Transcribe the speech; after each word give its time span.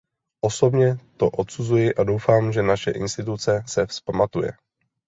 Osobně 0.45 0.97
to 1.17 1.29
odsuzuji 1.29 1.93
a 1.95 2.03
doufám, 2.03 2.51
že 2.53 2.61
naše 2.63 2.91
instituce 2.91 3.63
se 3.67 3.85
vzpamatuje. 3.87 4.51